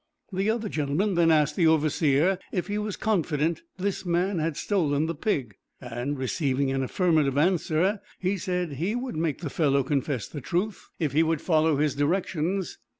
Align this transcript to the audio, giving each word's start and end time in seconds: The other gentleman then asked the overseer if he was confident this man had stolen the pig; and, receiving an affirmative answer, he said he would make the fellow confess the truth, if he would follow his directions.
The 0.33 0.49
other 0.49 0.67
gentleman 0.67 1.13
then 1.13 1.29
asked 1.29 1.55
the 1.55 1.67
overseer 1.67 2.39
if 2.51 2.65
he 2.65 2.79
was 2.79 2.95
confident 2.95 3.61
this 3.77 4.03
man 4.03 4.39
had 4.39 4.57
stolen 4.57 5.05
the 5.05 5.13
pig; 5.13 5.57
and, 5.79 6.17
receiving 6.17 6.71
an 6.71 6.81
affirmative 6.81 7.37
answer, 7.37 8.01
he 8.17 8.35
said 8.39 8.71
he 8.71 8.95
would 8.95 9.15
make 9.15 9.41
the 9.41 9.49
fellow 9.51 9.83
confess 9.83 10.27
the 10.27 10.41
truth, 10.41 10.89
if 10.97 11.11
he 11.11 11.21
would 11.21 11.39
follow 11.39 11.75
his 11.77 11.93
directions. 11.93 12.79